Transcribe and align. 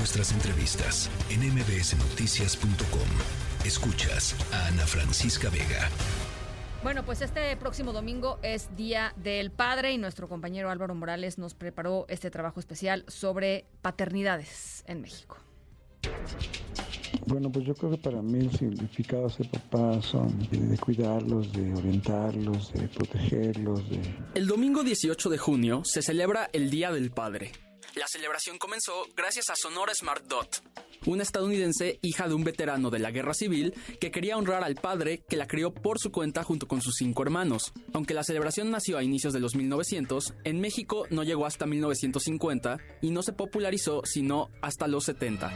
nuestras 0.00 0.32
entrevistas 0.32 1.10
en 1.28 1.40
mbsnoticias.com. 1.40 3.66
Escuchas 3.66 4.34
a 4.50 4.68
Ana 4.68 4.86
Francisca 4.86 5.50
Vega. 5.50 5.90
Bueno, 6.82 7.04
pues 7.04 7.20
este 7.20 7.54
próximo 7.58 7.92
domingo 7.92 8.38
es 8.40 8.74
Día 8.74 9.12
del 9.16 9.50
Padre 9.50 9.92
y 9.92 9.98
nuestro 9.98 10.26
compañero 10.26 10.70
Álvaro 10.70 10.94
Morales 10.94 11.36
nos 11.36 11.52
preparó 11.52 12.06
este 12.08 12.30
trabajo 12.30 12.60
especial 12.60 13.04
sobre 13.08 13.66
paternidades 13.82 14.84
en 14.86 15.02
México. 15.02 15.36
Bueno, 17.26 17.52
pues 17.52 17.66
yo 17.66 17.74
creo 17.74 17.90
que 17.90 17.98
para 17.98 18.22
mí 18.22 18.38
el 18.38 18.52
significado 18.52 19.24
de 19.24 19.34
ser 19.34 19.50
papá 19.50 20.00
son 20.00 20.48
de, 20.50 20.78
cuidarlos, 20.78 21.52
de 21.52 21.74
orientarlos, 21.74 22.72
de 22.72 22.88
protegerlos. 22.88 23.90
De... 23.90 24.00
El 24.34 24.46
domingo 24.46 24.82
18 24.82 25.28
de 25.28 25.36
junio 25.36 25.82
se 25.84 26.00
celebra 26.00 26.48
el 26.54 26.70
Día 26.70 26.90
del 26.90 27.10
Padre. 27.10 27.52
La 27.96 28.06
celebración 28.06 28.56
comenzó 28.58 29.08
gracias 29.16 29.50
a 29.50 29.56
Sonora 29.56 29.92
Smart 29.94 30.24
Dot, 30.26 30.62
una 31.06 31.24
estadounidense 31.24 31.98
hija 32.02 32.28
de 32.28 32.34
un 32.34 32.44
veterano 32.44 32.88
de 32.88 33.00
la 33.00 33.10
guerra 33.10 33.34
civil 33.34 33.74
que 34.00 34.12
quería 34.12 34.36
honrar 34.36 34.62
al 34.62 34.76
padre 34.76 35.24
que 35.28 35.36
la 35.36 35.48
crió 35.48 35.74
por 35.74 35.98
su 35.98 36.12
cuenta 36.12 36.44
junto 36.44 36.68
con 36.68 36.82
sus 36.82 36.94
cinco 36.96 37.24
hermanos. 37.24 37.72
Aunque 37.92 38.14
la 38.14 38.22
celebración 38.22 38.70
nació 38.70 38.96
a 38.96 39.02
inicios 39.02 39.32
de 39.32 39.40
los 39.40 39.56
1900, 39.56 40.34
en 40.44 40.60
México 40.60 41.04
no 41.10 41.24
llegó 41.24 41.46
hasta 41.46 41.66
1950 41.66 42.78
y 43.02 43.10
no 43.10 43.22
se 43.22 43.32
popularizó 43.32 44.02
sino 44.04 44.50
hasta 44.62 44.86
los 44.86 45.04
70. 45.06 45.48
Mi 45.48 45.54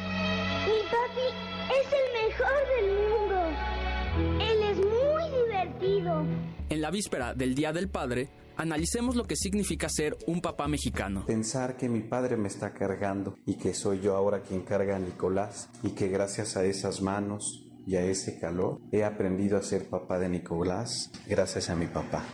papi 0.90 1.28
es 1.70 1.86
el 1.92 2.30
mejor 2.30 2.56
del 2.74 2.88
mundo. 3.10 4.44
Él 4.44 4.62
es 4.62 4.76
muy 4.78 5.44
divertido. 5.44 6.26
En 6.68 6.80
la 6.80 6.90
víspera 6.90 7.32
del 7.32 7.54
Día 7.54 7.72
del 7.72 7.88
Padre, 7.88 8.28
Analicemos 8.56 9.16
lo 9.16 9.24
que 9.24 9.36
significa 9.36 9.88
ser 9.88 10.16
un 10.26 10.40
papá 10.40 10.68
mexicano. 10.68 11.26
Pensar 11.26 11.76
que 11.76 11.88
mi 11.88 12.00
padre 12.00 12.36
me 12.36 12.48
está 12.48 12.72
cargando 12.72 13.36
y 13.46 13.54
que 13.56 13.74
soy 13.74 14.00
yo 14.00 14.14
ahora 14.14 14.42
quien 14.42 14.62
carga 14.62 14.96
a 14.96 15.00
Nicolás 15.00 15.68
y 15.82 15.90
que 15.90 16.08
gracias 16.08 16.56
a 16.56 16.64
esas 16.64 17.02
manos 17.02 17.64
y 17.86 17.96
a 17.96 18.04
ese 18.04 18.38
calor 18.38 18.80
he 18.92 19.04
aprendido 19.04 19.58
a 19.58 19.62
ser 19.62 19.88
papá 19.88 20.18
de 20.18 20.28
Nicolás 20.28 21.10
gracias 21.26 21.68
a 21.68 21.74
mi 21.74 21.86
papá. 21.86 22.24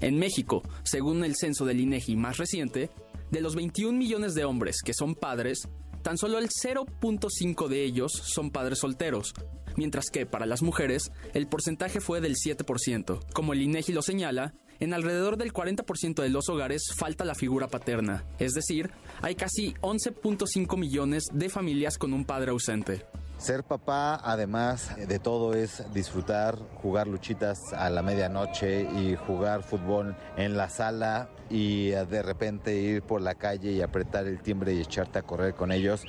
En 0.00 0.18
México, 0.18 0.62
según 0.84 1.24
el 1.24 1.34
censo 1.36 1.64
del 1.64 1.80
INEGI 1.80 2.16
más 2.16 2.38
reciente, 2.38 2.90
de 3.30 3.40
los 3.40 3.56
21 3.56 3.98
millones 3.98 4.34
de 4.34 4.44
hombres 4.44 4.76
que 4.84 4.94
son 4.94 5.14
padres, 5.14 5.68
tan 6.02 6.16
solo 6.16 6.38
el 6.38 6.48
0.5 6.48 7.68
de 7.68 7.82
ellos 7.82 8.12
son 8.12 8.50
padres 8.50 8.78
solteros, 8.78 9.34
mientras 9.76 10.06
que 10.12 10.26
para 10.26 10.46
las 10.46 10.62
mujeres 10.62 11.10
el 11.32 11.48
porcentaje 11.48 12.00
fue 12.00 12.20
del 12.20 12.34
7%. 12.36 13.32
Como 13.32 13.52
el 13.52 13.62
INEGI 13.62 13.92
lo 13.92 14.02
señala, 14.02 14.54
en 14.80 14.94
alrededor 14.94 15.36
del 15.36 15.52
40% 15.52 16.22
de 16.22 16.28
los 16.28 16.48
hogares 16.48 16.92
falta 16.96 17.24
la 17.24 17.34
figura 17.34 17.68
paterna, 17.68 18.24
es 18.38 18.52
decir, 18.52 18.90
hay 19.22 19.34
casi 19.34 19.74
11.5 19.80 20.78
millones 20.78 21.24
de 21.32 21.48
familias 21.48 21.98
con 21.98 22.12
un 22.12 22.24
padre 22.24 22.50
ausente. 22.50 23.06
Ser 23.38 23.64
papá, 23.64 24.20
además 24.22 24.96
de 24.96 25.18
todo, 25.18 25.54
es 25.54 25.84
disfrutar, 25.92 26.56
jugar 26.76 27.08
luchitas 27.08 27.58
a 27.72 27.90
la 27.90 28.02
medianoche 28.02 28.82
y 28.82 29.16
jugar 29.16 29.64
fútbol 29.64 30.16
en 30.36 30.56
la 30.56 30.70
sala 30.70 31.28
y 31.50 31.88
de 31.88 32.22
repente 32.22 32.76
ir 32.76 33.02
por 33.02 33.20
la 33.20 33.34
calle 33.34 33.72
y 33.72 33.82
apretar 33.82 34.26
el 34.26 34.40
timbre 34.40 34.74
y 34.74 34.80
echarte 34.80 35.18
a 35.18 35.22
correr 35.22 35.54
con 35.54 35.72
ellos. 35.72 36.04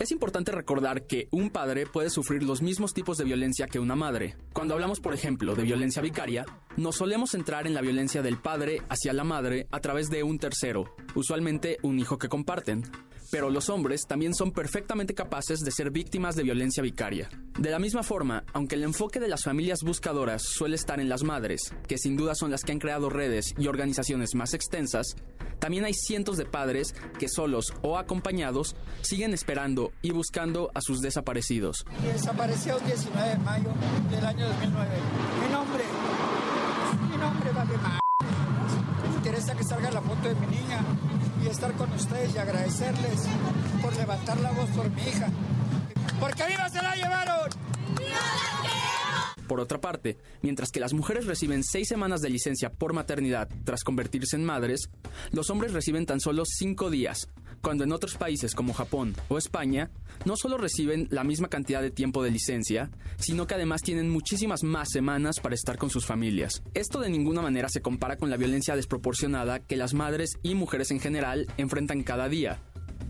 Es 0.00 0.12
importante 0.12 0.50
recordar 0.50 1.06
que 1.06 1.28
un 1.30 1.50
padre 1.50 1.84
puede 1.84 2.08
sufrir 2.08 2.42
los 2.42 2.62
mismos 2.62 2.94
tipos 2.94 3.18
de 3.18 3.24
violencia 3.24 3.66
que 3.66 3.78
una 3.78 3.94
madre. 3.94 4.34
Cuando 4.54 4.72
hablamos, 4.72 4.98
por 4.98 5.12
ejemplo, 5.12 5.54
de 5.54 5.62
violencia 5.62 6.00
vicaria, 6.00 6.46
nos 6.78 6.96
solemos 6.96 7.32
centrar 7.32 7.66
en 7.66 7.74
la 7.74 7.82
violencia 7.82 8.22
del 8.22 8.38
padre 8.38 8.80
hacia 8.88 9.12
la 9.12 9.24
madre 9.24 9.66
a 9.70 9.80
través 9.80 10.08
de 10.08 10.22
un 10.22 10.38
tercero, 10.38 10.94
usualmente 11.14 11.76
un 11.82 11.98
hijo 11.98 12.16
que 12.16 12.30
comparten 12.30 12.90
pero 13.30 13.50
los 13.50 13.70
hombres 13.70 14.06
también 14.06 14.34
son 14.34 14.50
perfectamente 14.50 15.14
capaces 15.14 15.60
de 15.60 15.70
ser 15.70 15.90
víctimas 15.90 16.34
de 16.34 16.42
violencia 16.42 16.82
vicaria. 16.82 17.28
De 17.58 17.70
la 17.70 17.78
misma 17.78 18.02
forma, 18.02 18.44
aunque 18.52 18.74
el 18.74 18.82
enfoque 18.82 19.20
de 19.20 19.28
las 19.28 19.44
familias 19.44 19.80
buscadoras 19.84 20.42
suele 20.42 20.76
estar 20.76 21.00
en 21.00 21.08
las 21.08 21.22
madres, 21.22 21.72
que 21.86 21.98
sin 21.98 22.16
duda 22.16 22.34
son 22.34 22.50
las 22.50 22.64
que 22.64 22.72
han 22.72 22.78
creado 22.78 23.08
redes 23.08 23.54
y 23.56 23.68
organizaciones 23.68 24.34
más 24.34 24.54
extensas, 24.54 25.14
también 25.60 25.84
hay 25.84 25.94
cientos 25.94 26.36
de 26.38 26.46
padres 26.46 26.94
que 27.18 27.28
solos 27.28 27.74
o 27.82 27.98
acompañados 27.98 28.74
siguen 29.02 29.34
esperando 29.34 29.92
y 30.02 30.10
buscando 30.10 30.70
a 30.74 30.80
sus 30.80 31.00
desaparecidos. 31.00 31.84
Desapareció 32.02 32.78
el 32.78 32.86
19 32.86 33.28
de 33.28 33.36
mayo 33.38 33.70
del 34.10 34.24
año 34.26 34.48
2009. 34.48 34.90
Mi 35.42 35.52
nombre, 35.52 35.84
mi 37.10 37.16
nombre 37.16 37.52
va 37.52 37.64
de 37.66 37.76
Me 39.08 39.16
interesa 39.16 39.54
que 39.54 39.64
salga 39.64 39.90
la 39.90 40.00
foto 40.00 40.28
de 40.28 40.34
mi 40.34 40.46
niña 40.46 40.80
y 41.44 41.48
estar 41.48 41.72
con 41.74 41.92
ustedes 41.92 42.34
y 42.34 42.38
agradecerles 42.38 43.26
por 43.82 43.94
levantar 43.96 44.40
la 44.40 44.52
voz 44.52 44.68
por 44.70 44.90
mi 44.90 45.02
hija. 45.02 45.28
Porque 46.18 46.46
viva 46.46 46.68
se 46.68 46.82
la 46.82 46.94
llevaron. 46.96 47.39
Por 49.50 49.58
otra 49.58 49.80
parte, 49.80 50.16
mientras 50.42 50.70
que 50.70 50.78
las 50.78 50.92
mujeres 50.92 51.26
reciben 51.26 51.64
seis 51.64 51.88
semanas 51.88 52.20
de 52.20 52.30
licencia 52.30 52.70
por 52.70 52.92
maternidad 52.92 53.48
tras 53.64 53.82
convertirse 53.82 54.36
en 54.36 54.44
madres, 54.44 54.90
los 55.32 55.50
hombres 55.50 55.72
reciben 55.72 56.06
tan 56.06 56.20
solo 56.20 56.44
cinco 56.46 56.88
días, 56.88 57.28
cuando 57.60 57.82
en 57.82 57.90
otros 57.90 58.14
países 58.14 58.54
como 58.54 58.74
Japón 58.74 59.16
o 59.26 59.38
España 59.38 59.90
no 60.24 60.36
solo 60.36 60.56
reciben 60.56 61.08
la 61.10 61.24
misma 61.24 61.48
cantidad 61.48 61.82
de 61.82 61.90
tiempo 61.90 62.22
de 62.22 62.30
licencia, 62.30 62.92
sino 63.18 63.48
que 63.48 63.54
además 63.54 63.82
tienen 63.82 64.08
muchísimas 64.08 64.62
más 64.62 64.88
semanas 64.92 65.40
para 65.42 65.56
estar 65.56 65.78
con 65.78 65.90
sus 65.90 66.06
familias. 66.06 66.62
Esto 66.74 67.00
de 67.00 67.10
ninguna 67.10 67.42
manera 67.42 67.68
se 67.68 67.82
compara 67.82 68.18
con 68.18 68.30
la 68.30 68.36
violencia 68.36 68.76
desproporcionada 68.76 69.58
que 69.58 69.76
las 69.76 69.94
madres 69.94 70.38
y 70.44 70.54
mujeres 70.54 70.92
en 70.92 71.00
general 71.00 71.48
enfrentan 71.56 72.04
cada 72.04 72.28
día, 72.28 72.62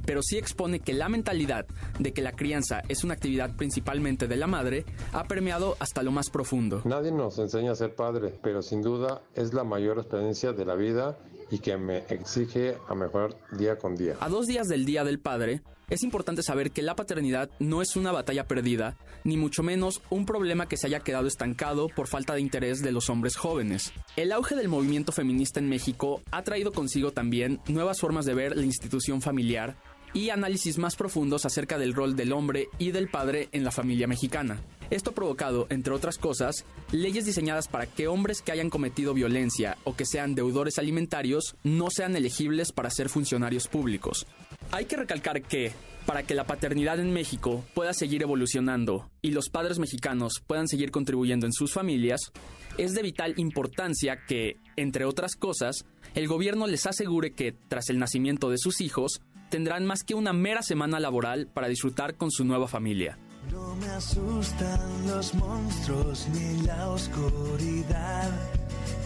pero 0.04 0.22
sí 0.22 0.38
expone 0.38 0.80
que 0.80 0.92
la 0.92 1.08
mentalidad 1.08 1.66
de 1.98 2.12
que 2.12 2.22
la 2.22 2.32
crianza 2.32 2.82
es 2.88 3.04
una 3.04 3.14
actividad 3.14 3.54
principalmente 3.56 4.28
de 4.28 4.36
la 4.36 4.46
madre 4.46 4.84
ha 5.12 5.24
permeado 5.24 5.76
hasta 5.78 6.02
lo 6.02 6.10
más 6.10 6.30
profundo. 6.30 6.82
Nadie 6.84 7.12
nos 7.12 7.38
enseña 7.38 7.72
a 7.72 7.76
ser 7.76 7.94
padre, 7.94 8.32
pero 8.42 8.62
sin 8.62 8.82
duda 8.82 9.22
es 9.34 9.52
la 9.54 9.64
mayor 9.64 9.98
experiencia 9.98 10.52
de 10.52 10.64
la 10.64 10.74
vida 10.74 11.18
y 11.50 11.58
que 11.58 11.76
me 11.76 11.98
exige 12.08 12.76
a 12.88 12.94
mejorar 12.94 13.36
día 13.52 13.76
con 13.76 13.96
día. 13.96 14.16
A 14.20 14.28
dos 14.28 14.46
días 14.46 14.68
del 14.68 14.84
Día 14.84 15.04
del 15.04 15.18
Padre, 15.18 15.62
es 15.90 16.04
importante 16.04 16.44
saber 16.44 16.70
que 16.70 16.82
la 16.82 16.94
paternidad 16.94 17.50
no 17.58 17.82
es 17.82 17.96
una 17.96 18.12
batalla 18.12 18.46
perdida, 18.46 18.96
ni 19.24 19.36
mucho 19.36 19.64
menos 19.64 20.00
un 20.08 20.24
problema 20.24 20.68
que 20.68 20.76
se 20.76 20.86
haya 20.86 21.00
quedado 21.00 21.26
estancado 21.26 21.88
por 21.88 22.06
falta 22.06 22.34
de 22.34 22.40
interés 22.40 22.80
de 22.80 22.92
los 22.92 23.10
hombres 23.10 23.36
jóvenes. 23.36 23.92
El 24.16 24.30
auge 24.30 24.54
del 24.54 24.68
movimiento 24.68 25.10
feminista 25.10 25.58
en 25.58 25.68
México 25.68 26.22
ha 26.30 26.44
traído 26.44 26.72
consigo 26.72 27.10
también 27.10 27.60
nuevas 27.66 28.00
formas 28.00 28.24
de 28.24 28.34
ver 28.34 28.56
la 28.56 28.64
institución 28.64 29.20
familiar 29.20 29.76
y 30.12 30.30
análisis 30.30 30.78
más 30.78 30.94
profundos 30.94 31.44
acerca 31.44 31.78
del 31.78 31.94
rol 31.94 32.14
del 32.14 32.32
hombre 32.32 32.68
y 32.78 32.92
del 32.92 33.08
padre 33.08 33.48
en 33.52 33.64
la 33.64 33.70
familia 33.70 34.06
mexicana. 34.06 34.60
Esto 34.90 35.10
ha 35.10 35.14
provocado, 35.14 35.68
entre 35.70 35.94
otras 35.94 36.18
cosas, 36.18 36.64
leyes 36.90 37.24
diseñadas 37.24 37.68
para 37.68 37.86
que 37.86 38.08
hombres 38.08 38.42
que 38.42 38.50
hayan 38.50 38.70
cometido 38.70 39.14
violencia 39.14 39.78
o 39.84 39.94
que 39.94 40.04
sean 40.04 40.34
deudores 40.34 40.78
alimentarios 40.78 41.54
no 41.62 41.90
sean 41.90 42.16
elegibles 42.16 42.72
para 42.72 42.90
ser 42.90 43.08
funcionarios 43.08 43.68
públicos. 43.68 44.26
Hay 44.72 44.86
que 44.86 44.96
recalcar 44.96 45.42
que, 45.42 45.72
para 46.06 46.24
que 46.24 46.34
la 46.34 46.44
paternidad 46.44 46.98
en 46.98 47.12
México 47.12 47.64
pueda 47.72 47.92
seguir 47.92 48.22
evolucionando 48.22 49.08
y 49.22 49.30
los 49.30 49.48
padres 49.48 49.78
mexicanos 49.78 50.42
puedan 50.44 50.66
seguir 50.66 50.90
contribuyendo 50.90 51.46
en 51.46 51.52
sus 51.52 51.72
familias, 51.72 52.32
es 52.76 52.92
de 52.92 53.02
vital 53.02 53.34
importancia 53.36 54.24
que, 54.26 54.56
entre 54.76 55.04
otras 55.04 55.36
cosas, 55.36 55.84
el 56.14 56.26
gobierno 56.26 56.66
les 56.66 56.86
asegure 56.86 57.32
que, 57.32 57.52
tras 57.52 57.90
el 57.90 57.98
nacimiento 58.00 58.50
de 58.50 58.58
sus 58.58 58.80
hijos, 58.80 59.20
tendrán 59.50 59.86
más 59.86 60.02
que 60.02 60.14
una 60.14 60.32
mera 60.32 60.62
semana 60.62 60.98
laboral 60.98 61.46
para 61.46 61.68
disfrutar 61.68 62.16
con 62.16 62.30
su 62.32 62.44
nueva 62.44 62.66
familia. 62.66 63.18
No 63.50 63.74
me 63.76 63.86
asustan 63.86 65.06
los 65.06 65.34
monstruos 65.34 66.26
ni 66.32 66.62
la 66.62 66.90
oscuridad, 66.90 68.30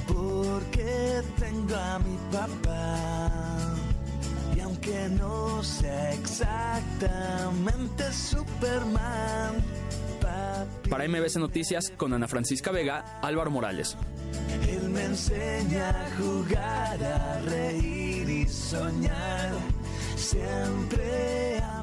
porque 0.07 1.23
tengo 1.39 1.77
a 1.77 1.99
mi 1.99 2.17
papá. 2.33 3.31
Y 4.57 4.61
aunque 4.61 5.09
no 5.11 5.63
sea 5.63 6.13
exactamente 6.13 8.13
Superman, 8.13 9.63
para 10.89 11.09
MBC 11.09 11.37
Noticias, 11.37 11.93
con 11.97 12.13
Ana 12.13 12.29
Francisca 12.29 12.71
Vega, 12.71 13.19
Álvaro 13.23 13.51
Morales. 13.51 13.97
Él 14.69 14.89
me 14.91 15.05
enseña 15.05 15.91
a 15.91 16.11
jugar, 16.17 17.03
a 17.03 17.41
reír 17.41 18.29
y 18.29 18.49
soñar. 18.49 19.53
Siempre 20.17 21.59
a 21.59 21.83